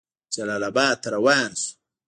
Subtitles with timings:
[0.33, 1.69] جلال آباد ته روان شو.